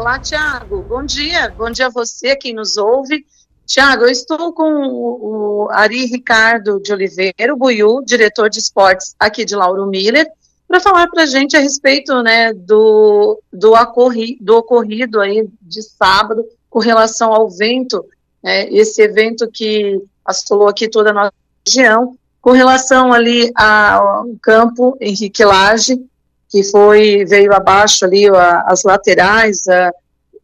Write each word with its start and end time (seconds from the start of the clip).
Olá, 0.00 0.18
Tiago. 0.18 0.82
Bom 0.88 1.04
dia. 1.04 1.50
Bom 1.50 1.70
dia 1.70 1.88
a 1.88 1.90
você, 1.90 2.34
quem 2.34 2.54
nos 2.54 2.78
ouve. 2.78 3.22
Tiago, 3.66 4.04
eu 4.04 4.08
estou 4.08 4.50
com 4.50 4.64
o, 4.64 5.68
Ari 5.72 6.06
Ricardo 6.06 6.80
de 6.80 6.90
Oliveira, 6.90 7.52
o 7.52 7.56
Buiu, 7.58 8.00
diretor 8.02 8.48
de 8.48 8.60
esportes 8.60 9.14
aqui 9.20 9.44
de 9.44 9.54
Lauro 9.54 9.86
Miller, 9.86 10.26
para 10.66 10.80
falar 10.80 11.06
para 11.08 11.24
a 11.24 11.26
gente 11.26 11.54
a 11.54 11.60
respeito 11.60 12.22
né, 12.22 12.50
do, 12.54 13.42
do, 13.52 13.74
ocorri, 13.74 14.38
do 14.40 14.56
ocorrido 14.56 15.20
aí 15.20 15.46
de 15.60 15.82
sábado 15.82 16.46
com 16.70 16.78
relação 16.78 17.34
ao 17.34 17.50
vento, 17.50 18.02
né, 18.42 18.70
esse 18.70 19.02
evento 19.02 19.50
que 19.52 20.02
assolou 20.24 20.68
aqui 20.68 20.88
toda 20.88 21.10
a 21.10 21.12
nossa 21.12 21.32
região, 21.68 22.16
com 22.40 22.52
relação 22.52 23.12
ali 23.12 23.52
ao 23.54 24.28
campo 24.40 24.96
Henrique 24.98 25.44
Lage, 25.44 26.02
que 26.50 26.64
foi, 26.64 27.24
veio 27.24 27.54
abaixo 27.54 28.04
ali 28.04 28.28
a, 28.28 28.64
as 28.66 28.82
laterais, 28.82 29.66
a, 29.68 29.92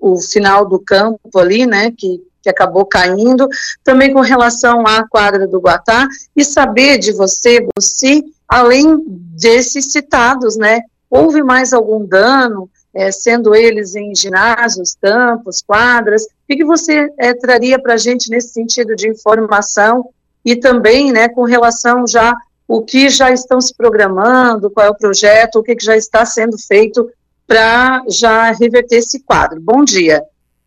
o 0.01 0.17
final 0.19 0.65
do 0.65 0.79
campo 0.79 1.39
ali, 1.39 1.67
né, 1.67 1.93
que, 1.97 2.23
que 2.41 2.49
acabou 2.49 2.87
caindo, 2.87 3.49
também 3.83 4.13
com 4.13 4.21
relação 4.21 4.87
à 4.87 5.07
quadra 5.09 5.47
do 5.49 5.61
Guatá, 5.61 6.07
e 6.35 6.45
saber 6.45 6.99
de 6.99 7.13
você, 7.13 7.67
você, 7.77 8.23
além 8.49 9.05
desses 9.07 9.91
citados, 9.91 10.57
né, 10.57 10.81
houve 11.11 11.43
mais 11.43 11.73
algum 11.73 12.07
dano, 12.07 12.71
é, 12.95 13.11
sendo 13.11 13.55
eles 13.55 13.95
em 13.95 14.15
ginásios, 14.15 14.97
campos, 15.01 15.61
quadras, 15.61 16.23
o 16.25 16.29
que, 16.47 16.65
você 16.65 17.11
é, 17.19 17.35
traria 17.35 17.79
para 17.79 17.95
a 17.95 17.99
gente 17.99 18.31
nesse 18.31 18.51
sentido 18.55 18.95
de 18.95 19.09
informação? 19.11 20.09
E 20.45 20.55
também, 20.55 21.13
né, 21.13 21.29
com 21.29 21.43
relação 21.43 22.07
já 22.07 22.33
o 22.69 22.83
que 22.83 23.09
já 23.09 23.31
estão 23.31 23.61
se 23.61 23.75
programando, 23.75 24.71
qual 24.71 24.87
é 24.87 24.91
o 24.91 24.97
projeto, 24.97 25.57
o 25.57 25.63
que, 25.63 25.77
que 25.77 25.85
já 25.85 25.97
está 25.97 26.25
sendo 26.25 26.59
feito 26.59 27.11
para 27.47 28.03
já 28.09 28.51
reverter 28.51 28.97
esse 28.97 29.21
quadro. 29.23 29.61
Bom 29.61 29.85
dia. 29.85 30.23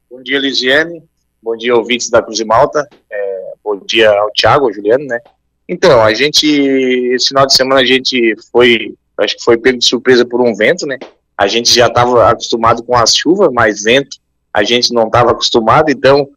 Bom 0.09 0.23
dia, 0.23 0.39
Lisiane. 0.39 1.03
Bom 1.41 1.55
dia, 1.57 1.75
ouvintes 1.75 2.09
da 2.09 2.21
Cruz 2.21 2.39
e 2.39 2.45
Malta. 2.45 2.87
É, 3.11 3.53
bom 3.63 3.77
dia 3.85 4.09
ao 4.11 4.31
Thiago, 4.31 4.65
ao 4.65 4.73
Juliano, 4.73 5.05
né? 5.05 5.19
Então, 5.67 6.01
a 6.01 6.13
gente, 6.13 6.47
esse 6.47 7.27
final 7.27 7.45
de 7.45 7.53
semana 7.53 7.81
a 7.81 7.85
gente 7.85 8.35
foi, 8.51 8.95
acho 9.17 9.37
que 9.37 9.43
foi 9.43 9.57
pego 9.57 9.77
de 9.77 9.85
surpresa 9.85 10.25
por 10.25 10.41
um 10.41 10.55
vento, 10.55 10.85
né? 10.85 10.97
A 11.37 11.47
gente 11.47 11.73
já 11.73 11.87
estava 11.87 12.29
acostumado 12.29 12.83
com 12.83 12.95
as 12.95 13.15
chuvas, 13.15 13.49
mas 13.53 13.83
vento 13.83 14.17
a 14.53 14.63
gente 14.63 14.93
não 14.93 15.05
estava 15.05 15.31
acostumado, 15.31 15.89
então 15.91 16.27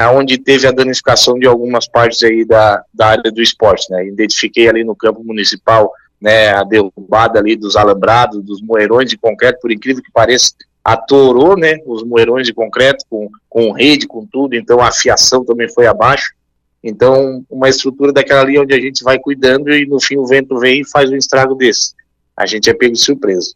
onde 0.00 0.38
teve 0.38 0.66
a 0.66 0.72
danificação 0.72 1.38
de 1.38 1.46
algumas 1.46 1.86
partes 1.86 2.22
aí 2.22 2.44
da, 2.44 2.82
da 2.92 3.08
área 3.08 3.30
do 3.30 3.42
esporte, 3.42 3.90
né? 3.90 4.06
Identifiquei 4.06 4.68
ali 4.68 4.84
no 4.84 4.96
campo 4.96 5.22
municipal, 5.22 5.92
né, 6.22 6.50
a 6.50 6.62
derrubada 6.62 7.40
ali 7.40 7.56
dos 7.56 7.74
alambrados, 7.74 8.44
dos 8.44 8.62
moerões 8.62 9.10
de 9.10 9.18
concreto, 9.18 9.58
por 9.60 9.72
incrível 9.72 10.02
que 10.02 10.12
pareça, 10.12 10.54
atorou, 10.84 11.56
né, 11.56 11.78
os 11.84 12.04
moerões 12.04 12.46
de 12.46 12.54
concreto 12.54 13.04
com, 13.10 13.28
com 13.48 13.72
rede, 13.72 14.06
com 14.06 14.24
tudo, 14.24 14.54
então 14.54 14.80
a 14.80 14.92
fiação 14.92 15.44
também 15.44 15.68
foi 15.68 15.86
abaixo. 15.86 16.32
Então, 16.82 17.44
uma 17.50 17.68
estrutura 17.68 18.12
daquela 18.12 18.42
ali 18.42 18.58
onde 18.58 18.72
a 18.72 18.80
gente 18.80 19.02
vai 19.02 19.18
cuidando 19.18 19.72
e 19.72 19.84
no 19.84 20.00
fim 20.00 20.16
o 20.16 20.26
vento 20.26 20.58
vem 20.58 20.80
e 20.80 20.88
faz 20.88 21.10
um 21.10 21.16
estrago 21.16 21.54
desse. 21.54 21.92
A 22.36 22.46
gente 22.46 22.70
é 22.70 22.74
pego 22.74 22.92
de 22.92 23.00
surpresa. 23.00 23.54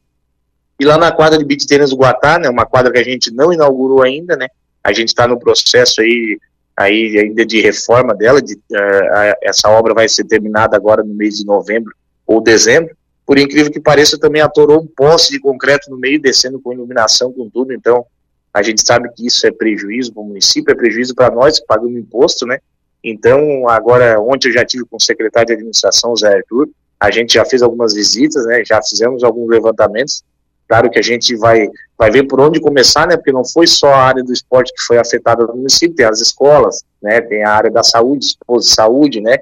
E 0.78 0.84
lá 0.84 0.98
na 0.98 1.10
quadra 1.10 1.38
de 1.38 1.44
beat 1.44 1.66
tênis 1.66 1.90
do 1.90 1.96
Guatá, 1.96 2.38
né, 2.38 2.48
uma 2.48 2.66
quadra 2.66 2.92
que 2.92 2.98
a 2.98 3.04
gente 3.04 3.32
não 3.32 3.52
inaugurou 3.52 4.02
ainda, 4.02 4.36
né, 4.36 4.48
a 4.86 4.92
gente 4.92 5.08
está 5.08 5.26
no 5.26 5.36
processo 5.36 6.00
aí, 6.00 6.38
aí 6.76 7.18
ainda 7.18 7.44
de 7.44 7.60
reforma 7.60 8.14
dela, 8.14 8.40
de, 8.40 8.54
uh, 8.54 9.34
essa 9.42 9.68
obra 9.68 9.92
vai 9.92 10.08
ser 10.08 10.24
terminada 10.24 10.76
agora 10.76 11.02
no 11.02 11.12
mês 11.12 11.38
de 11.38 11.44
novembro 11.44 11.92
ou 12.24 12.40
dezembro. 12.40 12.96
Por 13.26 13.36
incrível 13.36 13.72
que 13.72 13.80
pareça, 13.80 14.16
também 14.16 14.40
atorou 14.40 14.80
um 14.80 14.86
poste 14.86 15.32
de 15.32 15.40
concreto 15.40 15.90
no 15.90 15.98
meio, 15.98 16.22
descendo 16.22 16.60
com 16.60 16.72
iluminação, 16.72 17.32
com 17.32 17.50
tudo. 17.50 17.72
Então, 17.72 18.06
a 18.54 18.62
gente 18.62 18.86
sabe 18.86 19.10
que 19.12 19.26
isso 19.26 19.44
é 19.44 19.50
prejuízo 19.50 20.12
para 20.12 20.22
o 20.22 20.26
município, 20.26 20.70
é 20.70 20.76
prejuízo 20.76 21.16
para 21.16 21.34
nós 21.34 21.58
que 21.58 21.66
pagamos 21.66 21.96
imposto, 21.98 22.46
né? 22.46 22.60
Então, 23.02 23.68
agora, 23.68 24.20
ontem 24.20 24.50
eu 24.50 24.52
já 24.52 24.64
tive 24.64 24.84
com 24.84 24.98
o 24.98 25.02
secretário 25.02 25.48
de 25.48 25.54
administração, 25.54 26.14
Zé 26.14 26.32
Arthur, 26.32 26.68
a 27.00 27.10
gente 27.10 27.34
já 27.34 27.44
fez 27.44 27.60
algumas 27.60 27.92
visitas, 27.92 28.46
né? 28.46 28.64
Já 28.64 28.80
fizemos 28.80 29.24
alguns 29.24 29.48
levantamentos 29.48 30.22
Claro 30.68 30.90
que 30.90 30.98
a 30.98 31.02
gente 31.02 31.36
vai, 31.36 31.68
vai 31.96 32.10
ver 32.10 32.24
por 32.24 32.40
onde 32.40 32.60
começar, 32.60 33.06
né? 33.06 33.16
Porque 33.16 33.32
não 33.32 33.44
foi 33.44 33.66
só 33.66 33.88
a 33.88 34.02
área 34.02 34.24
do 34.24 34.32
esporte 34.32 34.72
que 34.74 34.82
foi 34.82 34.98
afetada 34.98 35.46
no 35.46 35.54
município, 35.54 35.94
tem 35.94 36.06
as 36.06 36.20
escolas, 36.20 36.82
né? 37.00 37.20
Tem 37.20 37.44
a 37.44 37.50
área 37.50 37.70
da 37.70 37.82
saúde, 37.82 38.36
saúde, 38.60 39.20
né? 39.20 39.38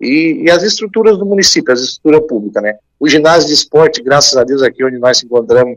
E, 0.00 0.44
e, 0.44 0.50
as 0.50 0.62
estruturas 0.62 1.18
do 1.18 1.26
município, 1.26 1.72
as 1.72 1.80
estruturas 1.80 2.28
públicas, 2.28 2.62
né? 2.62 2.76
O 3.00 3.08
ginásio 3.08 3.48
de 3.48 3.54
esporte, 3.54 4.00
graças 4.00 4.36
a 4.36 4.44
Deus, 4.44 4.62
aqui 4.62 4.84
onde 4.84 4.98
nós 4.98 5.18
nos 5.18 5.24
encontramos, 5.24 5.76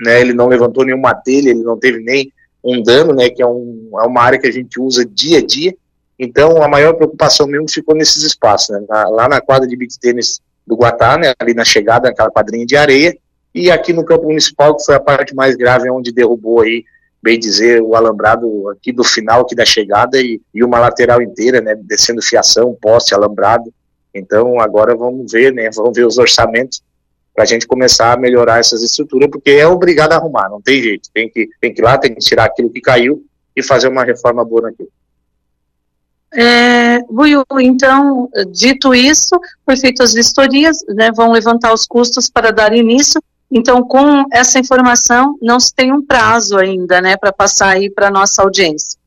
né? 0.00 0.22
Ele 0.22 0.32
não 0.32 0.48
levantou 0.48 0.84
nenhuma 0.84 1.14
telha, 1.14 1.50
ele 1.50 1.62
não 1.62 1.78
teve 1.78 2.02
nem 2.02 2.32
um 2.64 2.82
dano, 2.82 3.12
né? 3.12 3.28
Que 3.28 3.42
é, 3.42 3.46
um, 3.46 3.90
é 4.00 4.06
uma 4.06 4.22
área 4.22 4.38
que 4.38 4.46
a 4.46 4.52
gente 4.52 4.80
usa 4.80 5.04
dia 5.04 5.38
a 5.38 5.44
dia. 5.44 5.74
Então, 6.18 6.62
a 6.62 6.68
maior 6.68 6.94
preocupação 6.94 7.46
mesmo 7.46 7.70
ficou 7.70 7.94
nesses 7.94 8.22
espaços, 8.22 8.70
né? 8.70 8.86
Lá 8.88 9.28
na 9.28 9.42
quadra 9.42 9.68
de 9.68 9.76
beach 9.76 9.98
tênis 10.00 10.40
do 10.66 10.74
Guatá, 10.74 11.18
né? 11.18 11.34
Ali 11.38 11.52
na 11.52 11.64
chegada, 11.64 12.08
naquela 12.08 12.30
quadrinha 12.30 12.64
de 12.64 12.76
areia, 12.76 13.14
e 13.54 13.70
aqui 13.70 13.92
no 13.92 14.04
campo 14.04 14.24
municipal, 14.24 14.76
que 14.76 14.84
foi 14.84 14.94
a 14.94 15.00
parte 15.00 15.34
mais 15.34 15.56
grave, 15.56 15.90
onde 15.90 16.12
derrubou 16.12 16.62
aí, 16.62 16.84
bem 17.22 17.38
dizer, 17.38 17.82
o 17.82 17.94
alambrado 17.94 18.68
aqui 18.70 18.92
do 18.92 19.04
final, 19.04 19.42
aqui 19.42 19.54
da 19.54 19.64
chegada, 19.64 20.20
e, 20.20 20.40
e 20.54 20.64
uma 20.64 20.78
lateral 20.78 21.20
inteira, 21.20 21.60
né, 21.60 21.74
descendo 21.74 22.22
fiação, 22.22 22.76
poste, 22.80 23.14
alambrado. 23.14 23.72
Então, 24.14 24.58
agora 24.58 24.96
vamos 24.96 25.30
ver, 25.30 25.52
né, 25.52 25.70
vamos 25.74 25.94
ver 25.94 26.06
os 26.06 26.18
orçamentos 26.18 26.82
para 27.34 27.44
a 27.44 27.46
gente 27.46 27.66
começar 27.66 28.12
a 28.12 28.16
melhorar 28.16 28.58
essas 28.58 28.82
estruturas, 28.82 29.30
porque 29.30 29.50
é 29.50 29.66
obrigado 29.66 30.12
a 30.12 30.16
arrumar, 30.16 30.48
não 30.48 30.60
tem 30.60 30.82
jeito. 30.82 31.08
Tem 31.12 31.30
que, 31.30 31.48
tem 31.60 31.72
que 31.72 31.80
ir 31.80 31.84
lá, 31.84 31.96
tem 31.96 32.14
que 32.14 32.20
tirar 32.20 32.44
aquilo 32.44 32.70
que 32.70 32.80
caiu 32.80 33.24
e 33.54 33.62
fazer 33.62 33.88
uma 33.88 34.04
reforma 34.04 34.44
boa 34.44 34.62
naquilo. 34.62 34.90
É, 36.34 37.00
Buiu, 37.10 37.44
então, 37.60 38.28
dito 38.50 38.94
isso, 38.94 39.38
foi 39.64 39.76
feitas 39.76 40.10
as 40.10 40.14
vistorias, 40.14 40.78
né, 40.88 41.10
vão 41.14 41.30
levantar 41.30 41.72
os 41.74 41.86
custos 41.86 42.28
para 42.28 42.50
dar 42.50 42.74
início 42.74 43.22
então, 43.52 43.82
com 43.82 44.24
essa 44.32 44.58
informação, 44.58 45.36
não 45.42 45.60
se 45.60 45.74
tem 45.74 45.92
um 45.92 46.04
prazo 46.04 46.56
ainda, 46.56 47.00
né, 47.02 47.16
para 47.16 47.32
passar 47.32 47.68
aí 47.68 47.90
para 47.90 48.10
nossa 48.10 48.42
audiência. 48.42 48.98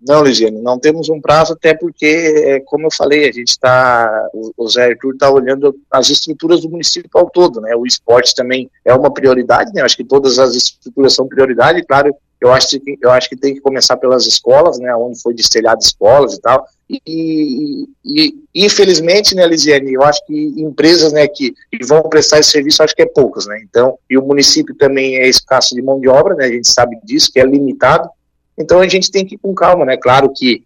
Não, 0.00 0.22
Ligiane, 0.22 0.60
não 0.60 0.78
temos 0.78 1.08
um 1.08 1.20
prazo, 1.20 1.52
até 1.52 1.74
porque, 1.74 2.06
é, 2.06 2.60
como 2.60 2.86
eu 2.86 2.90
falei, 2.90 3.28
a 3.28 3.32
gente 3.32 3.48
está, 3.48 4.28
o, 4.56 4.68
Zé 4.68 4.86
Arthur 4.86 5.12
está 5.12 5.30
olhando 5.30 5.74
as 5.90 6.08
estruturas 6.08 6.60
do 6.60 6.70
município 6.70 7.10
ao 7.14 7.28
todo, 7.30 7.60
né, 7.60 7.74
o 7.74 7.86
esporte 7.86 8.34
também 8.34 8.70
é 8.84 8.94
uma 8.94 9.12
prioridade, 9.12 9.72
né, 9.72 9.82
acho 9.82 9.96
que 9.96 10.04
todas 10.04 10.38
as 10.38 10.54
estruturas 10.54 11.14
são 11.14 11.26
prioridade, 11.26 11.84
claro, 11.84 12.14
eu 12.40 12.52
acho 12.52 12.78
que, 12.78 12.98
eu 13.00 13.10
acho 13.10 13.28
que 13.28 13.36
tem 13.36 13.54
que 13.54 13.60
começar 13.60 13.96
pelas 13.96 14.26
escolas, 14.26 14.78
né, 14.78 14.94
onde 14.94 15.20
foi 15.20 15.34
destelhado 15.34 15.80
escolas 15.82 16.34
e 16.34 16.40
tal, 16.40 16.64
e, 16.88 17.88
e, 18.04 18.34
infelizmente, 18.54 19.34
né, 19.34 19.46
Lisiane, 19.46 19.92
eu 19.92 20.02
acho 20.02 20.24
que 20.24 20.54
empresas, 20.56 21.12
né, 21.12 21.26
que, 21.26 21.52
que, 21.70 21.84
vão 21.84 22.02
prestar 22.02 22.38
esse 22.38 22.50
serviço, 22.50 22.82
acho 22.82 22.94
que 22.94 23.02
é 23.02 23.06
poucas, 23.06 23.46
né, 23.46 23.60
então, 23.68 23.98
e 24.08 24.16
o 24.16 24.24
município 24.24 24.74
também 24.74 25.16
é 25.16 25.28
escasso 25.28 25.74
de 25.74 25.82
mão 25.82 26.00
de 26.00 26.08
obra, 26.08 26.34
né, 26.34 26.44
a 26.44 26.52
gente 26.52 26.68
sabe 26.68 26.98
disso, 27.02 27.32
que 27.32 27.40
é 27.40 27.44
limitado, 27.44 28.08
então 28.56 28.80
a 28.80 28.88
gente 28.88 29.10
tem 29.10 29.26
que 29.26 29.34
ir 29.34 29.38
com 29.38 29.54
calma, 29.54 29.84
né, 29.84 29.96
claro 29.96 30.32
que 30.34 30.64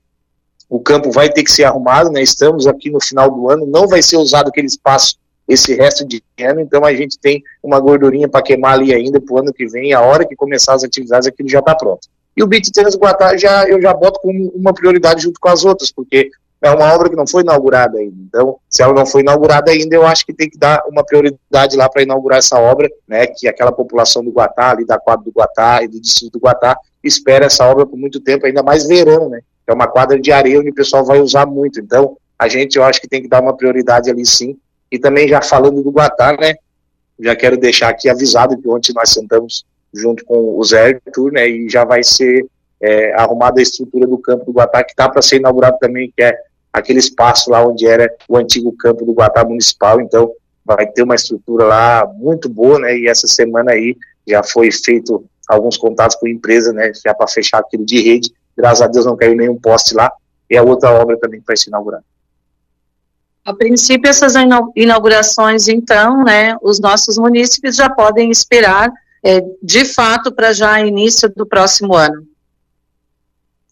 o 0.68 0.80
campo 0.80 1.10
vai 1.10 1.30
ter 1.30 1.42
que 1.42 1.52
ser 1.52 1.64
arrumado, 1.64 2.10
né, 2.10 2.22
estamos 2.22 2.66
aqui 2.66 2.90
no 2.90 3.00
final 3.00 3.30
do 3.30 3.50
ano, 3.50 3.66
não 3.66 3.88
vai 3.88 4.02
ser 4.02 4.16
usado 4.16 4.48
aquele 4.48 4.66
espaço 4.66 5.16
esse 5.48 5.74
resto 5.74 6.06
de 6.06 6.22
ano, 6.40 6.60
então 6.60 6.84
a 6.84 6.94
gente 6.94 7.18
tem 7.18 7.42
uma 7.62 7.78
gordurinha 7.78 8.28
para 8.28 8.42
queimar 8.42 8.74
ali 8.74 8.94
ainda 8.94 9.20
para 9.20 9.34
o 9.34 9.38
ano 9.38 9.52
que 9.52 9.66
vem, 9.66 9.92
a 9.92 10.00
hora 10.00 10.26
que 10.26 10.36
começar 10.36 10.74
as 10.74 10.84
atividades 10.84 11.26
aquilo 11.26 11.48
já 11.48 11.58
está 11.58 11.74
pronto. 11.74 12.08
E 12.36 12.42
o 12.42 12.48
Tênis 12.48 12.96
Guatá 12.96 13.36
já, 13.36 13.68
eu 13.68 13.80
já 13.80 13.92
boto 13.92 14.18
como 14.20 14.50
uma 14.54 14.72
prioridade 14.72 15.22
junto 15.22 15.38
com 15.38 15.48
as 15.48 15.64
outras, 15.64 15.92
porque 15.92 16.30
é 16.62 16.70
uma 16.70 16.94
obra 16.94 17.10
que 17.10 17.16
não 17.16 17.26
foi 17.26 17.42
inaugurada 17.42 17.98
ainda. 17.98 18.16
Então, 18.28 18.56
se 18.70 18.82
ela 18.82 18.94
não 18.94 19.04
foi 19.04 19.20
inaugurada 19.20 19.70
ainda, 19.70 19.94
eu 19.94 20.06
acho 20.06 20.24
que 20.24 20.32
tem 20.32 20.48
que 20.48 20.56
dar 20.56 20.82
uma 20.86 21.04
prioridade 21.04 21.76
lá 21.76 21.88
para 21.88 22.02
inaugurar 22.02 22.38
essa 22.38 22.58
obra, 22.58 22.88
né, 23.06 23.26
que 23.26 23.48
aquela 23.48 23.72
população 23.72 24.24
do 24.24 24.30
Guatá, 24.30 24.70
ali 24.70 24.86
da 24.86 24.98
quadra 24.98 25.24
do 25.24 25.32
Guatá 25.32 25.82
e 25.82 25.88
do 25.88 26.00
distrito 26.00 26.34
do 26.34 26.38
Guatá, 26.38 26.78
espera 27.02 27.46
essa 27.46 27.68
obra 27.68 27.84
por 27.84 27.98
muito 27.98 28.20
tempo, 28.20 28.46
ainda 28.46 28.62
mais 28.62 28.86
verão, 28.86 29.28
né, 29.28 29.40
é 29.66 29.72
uma 29.72 29.88
quadra 29.88 30.18
de 30.18 30.30
areia 30.30 30.60
onde 30.60 30.70
o 30.70 30.74
pessoal 30.74 31.04
vai 31.04 31.20
usar 31.20 31.46
muito. 31.46 31.80
Então, 31.80 32.16
a 32.38 32.48
gente, 32.48 32.76
eu 32.76 32.84
acho 32.84 33.00
que 33.00 33.08
tem 33.08 33.22
que 33.22 33.28
dar 33.28 33.42
uma 33.42 33.56
prioridade 33.56 34.10
ali 34.10 34.24
sim. 34.24 34.56
E 34.92 34.98
também 34.98 35.26
já 35.26 35.40
falando 35.40 35.82
do 35.82 35.90
Guatá, 35.90 36.36
né, 36.38 36.54
já 37.18 37.34
quero 37.34 37.56
deixar 37.56 37.88
aqui 37.88 38.10
avisado 38.10 38.60
que 38.60 38.68
ontem 38.68 38.92
nós 38.94 39.08
sentamos 39.08 39.64
junto 39.94 40.22
com 40.26 40.58
o 40.58 40.62
Zé 40.62 41.00
Arthur, 41.06 41.32
né, 41.32 41.48
e 41.48 41.66
já 41.66 41.82
vai 41.82 42.04
ser 42.04 42.44
é, 42.78 43.14
arrumada 43.14 43.58
a 43.58 43.62
estrutura 43.62 44.06
do 44.06 44.18
campo 44.18 44.44
do 44.44 44.52
Guatá, 44.52 44.84
que 44.84 44.92
está 44.92 45.08
para 45.08 45.22
ser 45.22 45.36
inaugurado 45.36 45.78
também, 45.80 46.12
que 46.14 46.22
é 46.22 46.36
aquele 46.70 46.98
espaço 46.98 47.50
lá 47.50 47.66
onde 47.66 47.86
era 47.86 48.14
o 48.28 48.36
antigo 48.36 48.70
campo 48.72 49.06
do 49.06 49.14
Guatá 49.14 49.42
Municipal, 49.42 49.98
então 49.98 50.30
vai 50.62 50.86
ter 50.86 51.02
uma 51.02 51.14
estrutura 51.14 51.64
lá 51.64 52.06
muito 52.14 52.50
boa, 52.50 52.78
né, 52.78 52.94
e 52.94 53.08
essa 53.08 53.26
semana 53.26 53.72
aí 53.72 53.96
já 54.28 54.42
foi 54.42 54.70
feito 54.70 55.24
alguns 55.48 55.78
contatos 55.78 56.16
com 56.16 56.26
a 56.26 56.30
empresa, 56.30 56.70
né, 56.70 56.92
já 57.02 57.14
para 57.14 57.26
fechar 57.28 57.60
aquilo 57.60 57.86
de 57.86 57.98
rede, 58.02 58.30
graças 58.54 58.82
a 58.82 58.88
Deus 58.88 59.06
não 59.06 59.16
caiu 59.16 59.36
nenhum 59.36 59.58
poste 59.58 59.94
lá, 59.94 60.12
e 60.50 60.56
a 60.56 60.62
outra 60.62 60.90
obra 60.90 61.16
também 61.18 61.42
vai 61.46 61.56
ser 61.56 61.70
inaugurada. 61.70 62.04
A 63.44 63.52
princípio, 63.52 64.08
essas 64.08 64.34
inaugurações, 64.76 65.66
então, 65.66 66.22
né, 66.22 66.56
os 66.62 66.78
nossos 66.78 67.18
munícipes 67.18 67.74
já 67.74 67.90
podem 67.90 68.30
esperar 68.30 68.92
é, 69.24 69.40
de 69.62 69.84
fato, 69.84 70.32
para 70.32 70.52
já 70.52 70.80
início 70.80 71.32
do 71.34 71.46
próximo 71.46 71.94
ano? 71.94 72.26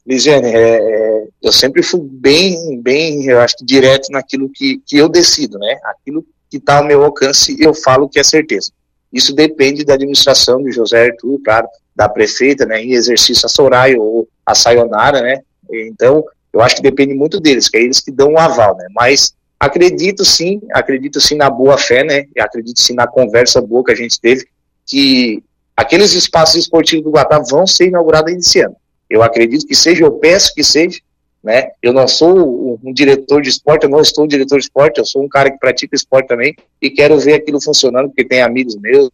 Lisiane, 0.06 0.48
é, 0.48 0.78
é, 0.78 1.28
eu 1.42 1.52
sempre 1.52 1.82
fui 1.82 2.00
bem, 2.02 2.80
bem, 2.80 3.26
eu 3.26 3.40
acho 3.40 3.58
que 3.58 3.64
direto 3.64 4.10
naquilo 4.10 4.48
que, 4.48 4.80
que 4.86 4.96
eu 4.96 5.08
decido, 5.08 5.58
né? 5.58 5.78
Aquilo 5.84 6.24
que 6.48 6.56
está 6.56 6.78
ao 6.78 6.84
meu 6.84 7.04
alcance, 7.04 7.56
eu 7.60 7.74
falo 7.74 8.08
que 8.08 8.18
é 8.18 8.24
certeza. 8.24 8.72
Isso 9.12 9.34
depende 9.34 9.84
da 9.84 9.94
administração 9.94 10.62
do 10.62 10.70
José 10.70 11.06
Arthur, 11.06 11.40
claro, 11.44 11.68
da 11.94 12.08
prefeita, 12.08 12.64
né, 12.64 12.82
em 12.82 12.92
exercício 12.92 13.46
a 13.46 13.48
Soraya 13.48 14.00
ou 14.00 14.28
a 14.46 14.54
Sayonara, 14.54 15.20
né, 15.20 15.42
então 15.70 16.24
eu 16.52 16.60
acho 16.60 16.76
que 16.76 16.82
depende 16.82 17.14
muito 17.14 17.38
deles, 17.40 17.68
que 17.68 17.76
é 17.76 17.82
eles 17.82 18.00
que 18.00 18.10
dão 18.10 18.28
o 18.28 18.32
um 18.32 18.38
aval, 18.38 18.76
né, 18.76 18.86
mas 18.94 19.34
acredito 19.60 20.24
sim, 20.24 20.62
acredito 20.72 21.20
sim 21.20 21.34
na 21.34 21.50
boa 21.50 21.76
fé, 21.76 22.02
né, 22.02 22.24
e 22.34 22.40
acredito 22.40 22.80
sim 22.80 22.94
na 22.94 23.06
conversa 23.06 23.60
boa 23.60 23.84
que 23.84 23.92
a 23.92 23.94
gente 23.94 24.18
teve, 24.18 24.48
que 24.86 25.44
aqueles 25.76 26.14
espaços 26.14 26.56
esportivos 26.56 27.04
do 27.04 27.10
Guatá 27.10 27.38
vão 27.38 27.66
ser 27.66 27.88
inaugurados 27.88 28.32
esse 28.32 28.60
ano. 28.60 28.74
Eu 29.08 29.22
acredito 29.22 29.66
que 29.66 29.74
seja, 29.74 30.04
eu 30.04 30.12
peço 30.12 30.54
que 30.54 30.64
seja, 30.64 30.98
né? 31.42 31.70
Eu 31.82 31.92
não 31.92 32.08
sou 32.08 32.78
um 32.82 32.92
diretor 32.92 33.42
de 33.42 33.50
esporte, 33.50 33.84
eu 33.84 33.90
não 33.90 34.00
estou 34.00 34.24
um 34.24 34.28
diretor 34.28 34.58
de 34.58 34.64
esporte, 34.64 34.98
eu 34.98 35.04
sou 35.04 35.22
um 35.22 35.28
cara 35.28 35.50
que 35.50 35.58
pratica 35.58 35.94
esporte 35.94 36.28
também 36.28 36.54
e 36.80 36.90
quero 36.90 37.18
ver 37.18 37.34
aquilo 37.34 37.60
funcionando, 37.60 38.08
porque 38.08 38.24
tem 38.24 38.40
amigos 38.40 38.76
meus 38.76 39.10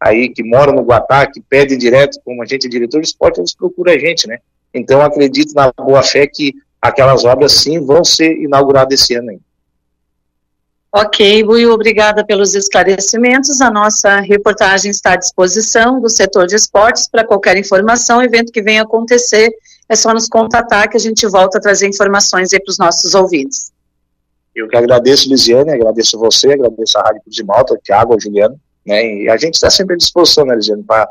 aí 0.00 0.28
que 0.28 0.42
moram 0.42 0.72
no 0.72 0.82
Guatá, 0.82 1.26
que 1.26 1.40
pedem 1.40 1.78
direto, 1.78 2.18
como 2.24 2.42
a 2.42 2.46
gente 2.46 2.66
é 2.66 2.70
diretor 2.70 3.00
de 3.00 3.06
esporte, 3.06 3.40
eles 3.40 3.54
procuram 3.54 3.92
a 3.92 3.98
gente, 3.98 4.26
né? 4.26 4.38
Então 4.72 5.02
acredito 5.02 5.54
na 5.54 5.72
boa 5.72 6.02
fé 6.02 6.26
que 6.26 6.54
aquelas 6.80 7.24
obras 7.24 7.52
sim 7.52 7.78
vão 7.78 8.04
ser 8.04 8.32
inauguradas 8.38 9.00
esse 9.00 9.14
ano 9.14 9.30
ainda. 9.30 9.51
Ok, 10.94 11.42
Buiu, 11.44 11.72
obrigada 11.72 12.22
pelos 12.22 12.54
esclarecimentos. 12.54 13.62
A 13.62 13.70
nossa 13.70 14.20
reportagem 14.20 14.90
está 14.90 15.14
à 15.14 15.16
disposição 15.16 15.98
do 15.98 16.10
setor 16.10 16.46
de 16.46 16.54
esportes 16.54 17.08
para 17.08 17.24
qualquer 17.24 17.56
informação, 17.56 18.22
evento 18.22 18.52
que 18.52 18.60
venha 18.60 18.82
acontecer 18.82 19.50
é 19.88 19.96
só 19.96 20.12
nos 20.12 20.28
contatar 20.28 20.90
que 20.90 20.96
a 20.98 21.00
gente 21.00 21.26
volta 21.26 21.56
a 21.56 21.60
trazer 21.62 21.88
informações 21.88 22.52
aí 22.52 22.60
para 22.60 22.70
os 22.70 22.76
nossos 22.76 23.14
ouvintes. 23.14 23.72
Eu 24.54 24.68
que 24.68 24.76
agradeço, 24.76 25.30
Lisiane, 25.30 25.70
agradeço 25.70 26.18
você, 26.18 26.52
agradeço 26.52 26.98
a 26.98 27.02
Rádio 27.02 27.22
Cruz 27.22 27.36
de 27.36 27.44
Malta, 27.44 27.72
o 27.72 27.78
Thiago, 27.78 28.14
o 28.14 28.20
Juliano, 28.20 28.60
né, 28.86 29.02
e 29.02 29.30
a 29.30 29.36
gente 29.38 29.54
está 29.54 29.70
sempre 29.70 29.94
à 29.94 29.96
disposição, 29.96 30.44
né, 30.44 30.54
Lisiane, 30.54 30.84
para 30.84 31.08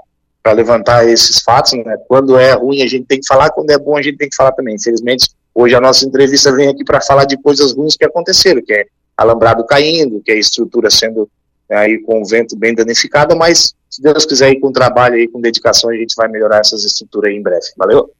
levantar 0.53 1.09
esses 1.09 1.41
fatos, 1.41 1.73
né, 1.73 1.97
quando 2.07 2.37
é 2.37 2.53
ruim 2.53 2.83
a 2.83 2.87
gente 2.87 3.05
tem 3.05 3.19
que 3.19 3.27
falar, 3.27 3.49
quando 3.49 3.71
é 3.71 3.79
bom 3.79 3.97
a 3.97 4.01
gente 4.01 4.17
tem 4.17 4.29
que 4.29 4.35
falar 4.35 4.51
também, 4.51 4.75
infelizmente, 4.75 5.29
hoje 5.55 5.73
a 5.73 5.81
nossa 5.81 6.05
entrevista 6.05 6.51
vem 6.51 6.69
aqui 6.69 6.83
para 6.83 7.01
falar 7.01 7.25
de 7.25 7.35
coisas 7.37 7.73
ruins 7.73 7.95
que 7.95 8.05
aconteceram, 8.05 8.61
que 8.63 8.73
é 8.73 8.85
alambrado 9.21 9.65
caindo, 9.65 10.21
que 10.21 10.31
é 10.31 10.35
a 10.35 10.39
estrutura 10.39 10.89
sendo 10.89 11.29
né, 11.69 11.77
aí 11.77 11.99
com 11.99 12.21
o 12.21 12.25
vento 12.25 12.55
bem 12.57 12.75
danificada, 12.75 13.35
mas 13.35 13.73
se 13.89 14.01
Deus 14.01 14.25
quiser 14.25 14.51
ir 14.51 14.59
com 14.59 14.71
trabalho 14.71 15.15
aí, 15.15 15.27
com 15.27 15.41
dedicação, 15.41 15.89
a 15.89 15.95
gente 15.95 16.15
vai 16.15 16.27
melhorar 16.27 16.59
essas 16.59 16.83
estruturas 16.83 17.31
aí 17.31 17.37
em 17.37 17.41
breve. 17.41 17.65
Valeu? 17.77 18.11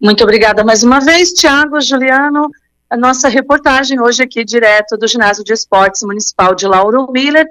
Muito 0.00 0.22
obrigada 0.22 0.62
mais 0.62 0.82
uma 0.82 1.00
vez, 1.00 1.32
Tiago, 1.32 1.80
Juliano. 1.80 2.50
A 2.88 2.96
nossa 2.96 3.28
reportagem 3.28 4.00
hoje 4.00 4.22
aqui 4.22 4.44
direto 4.44 4.96
do 4.96 5.08
Ginásio 5.08 5.42
de 5.42 5.52
Esportes 5.52 6.02
Municipal 6.02 6.54
de 6.54 6.66
Lauro 6.66 7.10
Miller, 7.10 7.46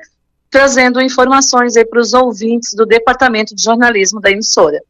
trazendo 0.50 1.01
informações 1.01 1.75
aí 1.75 1.83
para 1.83 2.00
os 2.00 2.13
ouvintes 2.13 2.73
do 2.73 2.85
Departamento 2.85 3.56
de 3.56 3.63
Jornalismo 3.63 4.21
da 4.21 4.31
emissora. 4.31 4.81